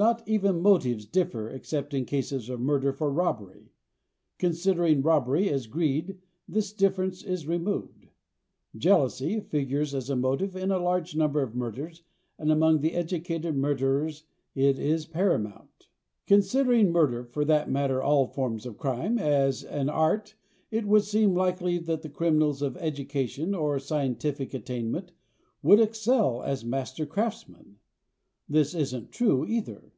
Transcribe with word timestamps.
Not 0.00 0.22
even 0.28 0.60
motives 0.60 1.06
differ 1.06 1.50
except 1.50 1.92
in 1.92 2.04
cases 2.04 2.48
of 2.48 2.60
murder 2.60 2.92
for 2.92 3.10
robbery. 3.10 3.72
Considering 4.38 5.02
robbery 5.02 5.48
as 5.50 5.66
greed 5.66 6.18
this 6.46 6.72
difference 6.72 7.24
is 7.24 7.48
removed. 7.48 8.06
Jealousy 8.76 9.40
figures 9.40 9.96
as 9.96 10.08
a 10.08 10.14
motive 10.14 10.54
in 10.54 10.70
a 10.70 10.78
large 10.78 11.16
number 11.16 11.42
of 11.42 11.56
murders 11.56 12.04
and 12.38 12.52
among 12.52 12.80
the 12.80 12.92
educated 12.92 13.56
murderers 13.56 14.22
it 14.54 14.78
is 14.78 15.04
paramount. 15.04 15.88
Considering 16.28 16.92
murder 16.92 17.24
for 17.24 17.44
that 17.44 17.68
matter 17.68 18.00
all 18.00 18.28
forms 18.28 18.66
of 18.66 18.78
crime 18.78 19.18
as 19.18 19.64
an 19.64 19.88
art 19.88 20.36
it 20.70 20.84
would 20.86 21.02
seem 21.02 21.34
likely 21.34 21.76
that 21.76 22.02
the 22.02 22.08
criminals 22.08 22.62
of 22.62 22.76
education 22.76 23.52
or 23.52 23.80
scientific 23.80 24.54
attainment 24.54 25.10
would 25.60 25.80
excel 25.80 26.40
as 26.44 26.64
master 26.64 27.04
craftsmen. 27.04 27.78
This 28.50 28.74
isn't 28.74 29.12
true 29.12 29.44
either. 29.44 29.92